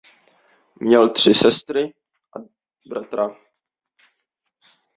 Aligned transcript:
Měl 0.79 1.09
tři 1.09 1.33
sestry 1.33 1.93
a 2.37 2.39
bratra. 2.89 3.35